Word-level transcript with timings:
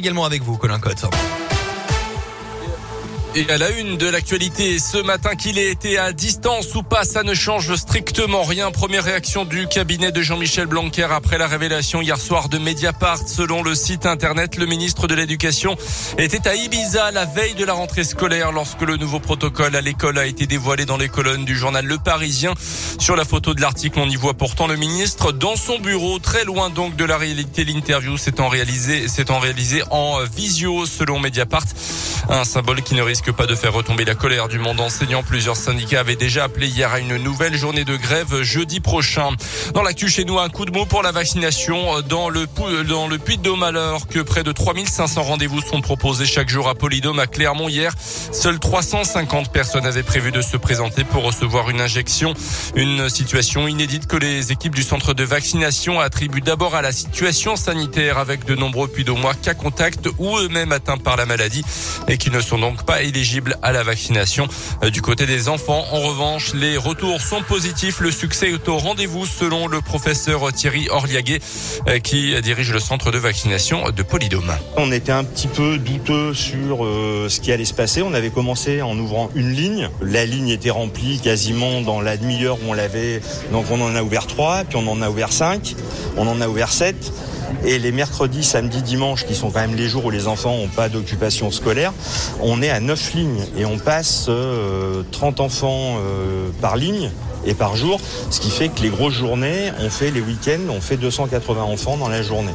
Également 0.00 0.24
avec 0.24 0.42
vous, 0.44 0.56
Colin 0.56 0.78
Cotte. 0.78 1.06
Et 3.38 3.48
à 3.52 3.56
la 3.56 3.70
une 3.70 3.96
de 3.96 4.08
l'actualité 4.08 4.80
ce 4.80 4.98
matin 4.98 5.36
qu'il 5.36 5.60
ait 5.60 5.70
été 5.70 5.96
à 5.96 6.12
distance 6.12 6.74
ou 6.74 6.82
pas, 6.82 7.04
ça 7.04 7.22
ne 7.22 7.34
change 7.34 7.72
strictement 7.76 8.42
rien. 8.42 8.72
Première 8.72 9.04
réaction 9.04 9.44
du 9.44 9.68
cabinet 9.68 10.10
de 10.10 10.22
Jean-Michel 10.22 10.66
Blanquer 10.66 11.04
après 11.04 11.38
la 11.38 11.46
révélation 11.46 12.02
hier 12.02 12.18
soir 12.18 12.48
de 12.48 12.58
Mediapart. 12.58 13.20
Selon 13.28 13.62
le 13.62 13.76
site 13.76 14.06
internet, 14.06 14.56
le 14.56 14.66
ministre 14.66 15.06
de 15.06 15.14
l'Éducation 15.14 15.76
était 16.18 16.48
à 16.48 16.56
Ibiza 16.56 17.12
la 17.12 17.26
veille 17.26 17.54
de 17.54 17.64
la 17.64 17.74
rentrée 17.74 18.02
scolaire 18.02 18.50
lorsque 18.50 18.82
le 18.82 18.96
nouveau 18.96 19.20
protocole 19.20 19.76
à 19.76 19.82
l'école 19.82 20.18
a 20.18 20.26
été 20.26 20.48
dévoilé 20.48 20.84
dans 20.84 20.96
les 20.96 21.08
colonnes 21.08 21.44
du 21.44 21.54
journal 21.54 21.86
Le 21.86 21.98
Parisien. 21.98 22.54
Sur 22.98 23.14
la 23.14 23.24
photo 23.24 23.54
de 23.54 23.60
l'article, 23.60 24.00
on 24.00 24.08
y 24.08 24.16
voit 24.16 24.34
pourtant 24.34 24.66
le 24.66 24.74
ministre 24.74 25.30
dans 25.30 25.54
son 25.54 25.78
bureau, 25.78 26.18
très 26.18 26.42
loin 26.44 26.70
donc 26.70 26.96
de 26.96 27.04
la 27.04 27.16
réalité. 27.16 27.64
L'interview 27.64 28.16
s'étant 28.16 28.48
réalisé, 28.48 29.06
s'étant 29.06 29.38
réalisé 29.38 29.84
en 29.92 30.24
visio 30.24 30.86
selon 30.86 31.20
Mediapart. 31.20 31.66
Un 32.30 32.44
symbole 32.44 32.82
qui 32.82 32.94
ne 32.94 33.00
risque 33.00 33.32
pas 33.32 33.46
de 33.46 33.54
faire 33.54 33.72
retomber 33.72 34.04
la 34.04 34.14
colère 34.14 34.48
du 34.48 34.58
monde 34.58 34.80
enseignant. 34.80 35.22
Plusieurs 35.22 35.56
syndicats 35.56 36.00
avaient 36.00 36.14
déjà 36.14 36.44
appelé 36.44 36.68
hier 36.68 36.92
à 36.92 37.00
une 37.00 37.16
nouvelle 37.16 37.56
journée 37.56 37.84
de 37.84 37.96
grève 37.96 38.42
jeudi 38.42 38.80
prochain. 38.80 39.30
Dans 39.72 39.82
l'actu 39.82 40.10
chez 40.10 40.26
nous, 40.26 40.38
un 40.38 40.50
coup 40.50 40.66
de 40.66 40.70
mot 40.70 40.84
pour 40.84 41.02
la 41.02 41.10
vaccination 41.10 42.02
dans 42.02 42.28
le, 42.28 42.46
dans 42.86 43.08
le 43.08 43.16
Puy-de-Dôme 43.16 43.62
alors 43.62 44.06
que 44.08 44.18
près 44.18 44.42
de 44.42 44.52
3500 44.52 45.22
rendez-vous 45.22 45.62
sont 45.62 45.80
proposés 45.80 46.26
chaque 46.26 46.50
jour 46.50 46.68
à 46.68 46.74
Polydôme 46.74 47.18
à 47.18 47.26
Clermont 47.26 47.70
hier. 47.70 47.94
Seules 47.98 48.58
350 48.58 49.50
personnes 49.50 49.86
avaient 49.86 50.02
prévu 50.02 50.30
de 50.30 50.42
se 50.42 50.58
présenter 50.58 51.04
pour 51.04 51.24
recevoir 51.24 51.70
une 51.70 51.80
injection. 51.80 52.34
Une 52.74 53.08
situation 53.08 53.66
inédite 53.68 54.06
que 54.06 54.16
les 54.16 54.52
équipes 54.52 54.74
du 54.74 54.82
centre 54.82 55.14
de 55.14 55.24
vaccination 55.24 55.98
attribuent 55.98 56.42
d'abord 56.42 56.74
à 56.74 56.82
la 56.82 56.92
situation 56.92 57.56
sanitaire 57.56 58.18
avec 58.18 58.44
de 58.44 58.54
nombreux 58.54 58.88
Puy-de-Dômois 58.88 59.32
cas 59.32 59.54
contact 59.54 60.10
ou 60.18 60.36
eux-mêmes 60.36 60.72
atteints 60.72 60.98
par 60.98 61.16
la 61.16 61.24
maladie 61.24 61.64
qui 62.18 62.30
ne 62.30 62.40
sont 62.40 62.58
donc 62.58 62.84
pas 62.84 63.02
éligibles 63.02 63.56
à 63.62 63.72
la 63.72 63.82
vaccination. 63.82 64.48
Euh, 64.82 64.90
du 64.90 65.02
côté 65.02 65.26
des 65.26 65.48
enfants, 65.48 65.84
en 65.92 66.00
revanche, 66.00 66.52
les 66.54 66.76
retours 66.76 67.20
sont 67.20 67.42
positifs. 67.42 68.00
Le 68.00 68.10
succès 68.10 68.50
est 68.50 68.68
au 68.68 68.78
rendez-vous 68.78 69.26
selon 69.26 69.66
le 69.66 69.80
professeur 69.80 70.52
Thierry 70.52 70.88
Orliaguet 70.90 71.40
euh, 71.88 71.98
qui 71.98 72.40
dirige 72.42 72.72
le 72.72 72.80
centre 72.80 73.10
de 73.10 73.18
vaccination 73.18 73.90
de 73.90 74.02
Polydôme. 74.02 74.52
On 74.76 74.92
était 74.92 75.12
un 75.12 75.24
petit 75.24 75.48
peu 75.48 75.78
douteux 75.78 76.34
sur 76.34 76.84
euh, 76.84 77.28
ce 77.28 77.40
qui 77.40 77.52
allait 77.52 77.64
se 77.64 77.74
passer. 77.74 78.02
On 78.02 78.14
avait 78.14 78.30
commencé 78.30 78.82
en 78.82 78.98
ouvrant 78.98 79.30
une 79.34 79.52
ligne. 79.52 79.88
La 80.02 80.24
ligne 80.24 80.48
était 80.48 80.70
remplie 80.70 81.20
quasiment 81.20 81.80
dans 81.80 82.00
la 82.00 82.16
demi-heure 82.16 82.58
où 82.62 82.70
on 82.70 82.72
l'avait. 82.72 83.20
Donc 83.52 83.66
on 83.70 83.80
en 83.80 83.94
a 83.94 84.02
ouvert 84.02 84.26
trois, 84.26 84.64
puis 84.64 84.76
on 84.76 84.86
en 84.88 85.00
a 85.02 85.08
ouvert 85.08 85.32
cinq, 85.32 85.74
on 86.16 86.26
en 86.26 86.40
a 86.40 86.48
ouvert 86.48 86.72
sept. 86.72 87.12
Et 87.64 87.78
les 87.78 87.92
mercredis, 87.92 88.44
samedis, 88.44 88.82
dimanches, 88.82 89.26
qui 89.26 89.34
sont 89.34 89.50
quand 89.50 89.60
même 89.60 89.74
les 89.74 89.88
jours 89.88 90.04
où 90.04 90.10
les 90.10 90.26
enfants 90.26 90.56
n'ont 90.56 90.68
pas 90.68 90.88
d'occupation 90.88 91.50
scolaire, 91.50 91.92
on 92.40 92.62
est 92.62 92.70
à 92.70 92.80
9 92.80 93.14
lignes 93.14 93.44
et 93.56 93.64
on 93.64 93.78
passe 93.78 94.24
30 94.24 94.30
euh, 94.30 95.42
enfants 95.42 95.96
euh, 95.98 96.48
par 96.60 96.76
ligne 96.76 97.10
et 97.44 97.54
par 97.54 97.76
jour, 97.76 98.00
ce 98.30 98.40
qui 98.40 98.50
fait 98.50 98.68
que 98.68 98.82
les 98.82 98.90
grosses 98.90 99.14
journées, 99.14 99.72
on 99.80 99.90
fait 99.90 100.10
les 100.10 100.20
week-ends, 100.20 100.70
on 100.70 100.80
fait 100.80 100.96
280 100.96 101.62
enfants 101.62 101.96
dans 101.96 102.08
la 102.08 102.22
journée. 102.22 102.54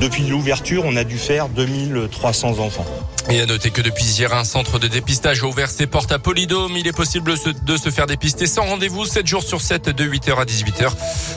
Depuis 0.00 0.24
l'ouverture, 0.24 0.84
on 0.86 0.96
a 0.96 1.04
dû 1.04 1.18
faire 1.18 1.48
2300 1.48 2.58
enfants. 2.58 2.86
Et 3.28 3.40
à 3.40 3.46
noter 3.46 3.70
que 3.70 3.82
depuis 3.82 4.04
hier, 4.04 4.34
un 4.34 4.44
centre 4.44 4.78
de 4.78 4.88
dépistage 4.88 5.42
a 5.42 5.46
ouvert 5.46 5.70
ses 5.70 5.86
portes 5.86 6.10
à 6.10 6.18
Polydôme. 6.18 6.76
Il 6.76 6.86
est 6.88 6.96
possible 6.96 7.34
de 7.64 7.76
se 7.76 7.90
faire 7.90 8.06
dépister 8.06 8.46
sans 8.46 8.64
rendez-vous 8.64 9.04
7 9.04 9.26
jours 9.26 9.42
sur 9.42 9.60
7 9.60 9.90
de 9.90 10.04
8h 10.04 10.36
à 10.36 10.44
18h. 10.44 10.90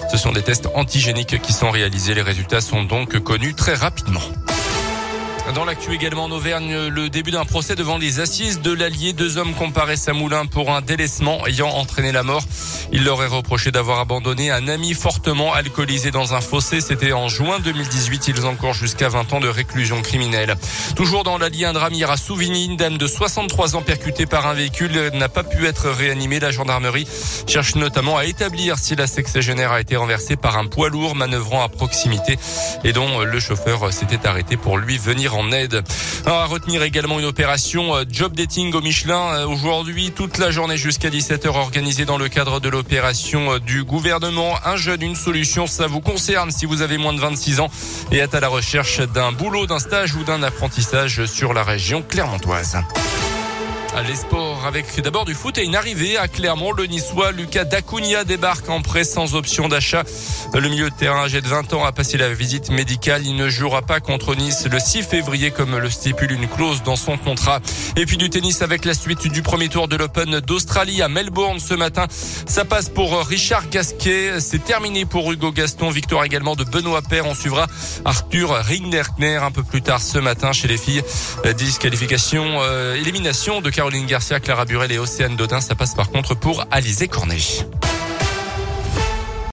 Ce 0.09 0.17
sont 0.17 0.31
des 0.31 0.41
tests 0.41 0.67
antigéniques 0.73 1.39
qui 1.41 1.53
sont 1.53 1.69
réalisés. 1.69 2.15
Les 2.15 2.21
résultats 2.21 2.61
sont 2.61 2.83
donc 2.83 3.19
connus 3.19 3.53
très 3.53 3.75
rapidement. 3.75 4.21
Dans 5.51 5.65
l'actu 5.65 5.93
également 5.93 6.23
en 6.23 6.31
Auvergne, 6.31 6.87
le 6.87 7.09
début 7.09 7.29
d'un 7.29 7.43
procès 7.43 7.75
devant 7.75 7.97
les 7.97 8.21
assises 8.21 8.61
de 8.61 8.71
l'Allier. 8.71 9.11
Deux 9.11 9.37
hommes 9.37 9.53
comparaissent 9.53 10.07
à 10.07 10.13
Moulin 10.13 10.45
pour 10.45 10.73
un 10.73 10.81
délaissement 10.81 11.45
ayant 11.45 11.67
entraîné 11.67 12.13
la 12.13 12.23
mort. 12.23 12.43
Il 12.93 13.03
leur 13.03 13.21
est 13.21 13.27
reproché 13.27 13.69
d'avoir 13.69 13.99
abandonné 13.99 14.51
un 14.51 14.69
ami 14.69 14.93
fortement 14.93 15.53
alcoolisé 15.53 16.11
dans 16.11 16.33
un 16.33 16.39
fossé. 16.39 16.79
C'était 16.79 17.11
en 17.11 17.27
juin 17.27 17.59
2018. 17.59 18.29
Ils 18.29 18.45
encourent 18.45 18.73
jusqu'à 18.73 19.09
20 19.09 19.33
ans 19.33 19.39
de 19.41 19.49
réclusion 19.49 20.01
criminelle. 20.01 20.55
Toujours 20.95 21.23
dans 21.25 21.37
l'Allier, 21.37 21.65
un 21.65 21.73
drame 21.73 21.93
hier 21.93 22.09
à 22.09 22.17
Souvigny. 22.17 22.65
Une 22.65 22.77
dame 22.77 22.97
de 22.97 23.05
63 23.05 23.75
ans 23.75 23.81
percutée 23.81 24.25
par 24.25 24.47
un 24.47 24.53
véhicule 24.53 25.11
n'a 25.13 25.29
pas 25.29 25.43
pu 25.43 25.67
être 25.67 25.89
réanimée. 25.89 26.39
La 26.39 26.51
gendarmerie 26.51 27.07
cherche 27.47 27.75
notamment 27.75 28.17
à 28.17 28.25
établir 28.25 28.77
si 28.79 28.95
la 28.95 29.07
sexagénaire 29.07 29.73
a 29.73 29.81
été 29.81 29.97
renversée 29.97 30.37
par 30.37 30.57
un 30.57 30.67
poids 30.67 30.89
lourd 30.89 31.15
manœuvrant 31.15 31.63
à 31.63 31.67
proximité 31.67 32.39
et 32.85 32.93
dont 32.93 33.19
le 33.19 33.39
chauffeur 33.41 33.91
s'était 33.91 34.25
arrêté 34.25 34.55
pour 34.55 34.77
lui 34.77 34.97
venir 34.97 35.32
en 35.35 35.51
aide. 35.51 35.83
À 36.25 36.45
retenir 36.45 36.83
également 36.83 37.19
une 37.19 37.25
opération 37.25 37.95
euh, 37.95 38.03
job 38.09 38.33
dating 38.33 38.73
au 38.73 38.81
Michelin 38.81 39.35
euh, 39.35 39.47
aujourd'hui 39.47 40.11
toute 40.11 40.37
la 40.37 40.51
journée 40.51 40.77
jusqu'à 40.77 41.09
17h 41.09 41.47
organisée 41.47 42.05
dans 42.05 42.17
le 42.17 42.29
cadre 42.29 42.59
de 42.59 42.69
l'opération 42.69 43.53
euh, 43.53 43.59
du 43.59 43.83
gouvernement. 43.83 44.55
Un 44.65 44.77
jeune, 44.77 45.01
une 45.01 45.15
solution, 45.15 45.67
ça 45.67 45.87
vous 45.87 46.01
concerne 46.01 46.51
si 46.51 46.65
vous 46.65 46.81
avez 46.81 46.97
moins 46.97 47.13
de 47.13 47.19
26 47.19 47.59
ans 47.59 47.69
et 48.11 48.17
êtes 48.17 48.35
à 48.35 48.39
la 48.39 48.47
recherche 48.47 49.01
d'un 49.01 49.31
boulot, 49.31 49.65
d'un 49.65 49.79
stage 49.79 50.15
ou 50.15 50.23
d'un 50.23 50.43
apprentissage 50.43 51.25
sur 51.25 51.53
la 51.53 51.63
région 51.63 52.01
clermontoise. 52.01 52.77
Les 54.01 54.15
sports 54.15 54.65
avec 54.65 54.99
d'abord 55.01 55.23
du 55.23 55.33
foot 55.35 55.57
et 55.57 55.63
une 55.63 55.75
arrivée 55.75 56.17
à 56.17 56.27
Clermont. 56.27 56.73
Le 56.73 56.87
Niçois 56.87 57.31
Lucas 57.31 57.63
Dacunia 57.63 58.23
débarque 58.23 58.67
en 58.67 58.81
prêt 58.81 59.03
sans 59.03 59.35
option 59.35 59.69
d'achat. 59.69 60.03
Le 60.53 60.67
milieu 60.67 60.89
de 60.89 60.95
terrain 60.95 61.23
âgé 61.23 61.41
de 61.41 61.47
20 61.47 61.73
ans 61.73 61.85
a 61.85 61.91
passé 61.91 62.17
la 62.17 62.33
visite 62.33 62.69
médicale. 62.69 63.21
Il 63.25 63.35
ne 63.35 63.47
jouera 63.49 63.81
pas 63.81 63.99
contre 64.01 64.35
Nice 64.35 64.67
le 64.69 64.79
6 64.79 65.03
février 65.03 65.51
comme 65.51 65.77
le 65.77 65.89
stipule 65.89 66.31
une 66.31 66.47
clause 66.49 66.83
dans 66.83 66.95
son 66.95 67.17
contrat. 67.17 67.61
Et 67.95 68.05
puis 68.05 68.17
du 68.17 68.29
tennis 68.29 68.61
avec 68.61 68.83
la 68.83 68.93
suite 68.93 69.27
du 69.27 69.41
premier 69.41 69.69
tour 69.69 69.87
de 69.87 69.95
l'Open 69.95 70.39
d'Australie 70.41 71.01
à 71.01 71.07
Melbourne 71.07 71.59
ce 71.59 71.75
matin. 71.75 72.07
Ça 72.09 72.65
passe 72.65 72.89
pour 72.89 73.25
Richard 73.25 73.69
Gasquet. 73.69 74.41
C'est 74.41 74.65
terminé 74.65 75.05
pour 75.05 75.31
Hugo 75.31 75.51
Gaston. 75.51 75.91
Victoire 75.91 76.25
également 76.25 76.55
de 76.55 76.63
Benoît 76.65 77.03
Paire. 77.03 77.27
On 77.27 77.35
suivra 77.35 77.67
Arthur 78.03 78.49
Ringnerkner 78.49 79.37
un 79.37 79.51
peu 79.51 79.63
plus 79.63 79.81
tard 79.81 80.01
ce 80.01 80.17
matin 80.17 80.51
chez 80.51 80.67
les 80.67 80.77
filles. 80.77 81.03
Disqualification, 81.55 82.43
euh, 82.61 82.95
élimination 82.95 83.61
de 83.61 83.69
Caroline 83.83 84.05
Garcia, 84.05 84.39
Clara 84.39 84.63
Burel 84.63 84.93
et 84.93 84.97
Océane 84.97 85.35
Dodin. 85.35 85.59
Ça 85.59 85.75
passe 85.75 85.93
par 85.93 86.09
contre 86.09 86.35
pour 86.35 86.63
Alizé 86.71 87.09
Cornet. 87.09 87.35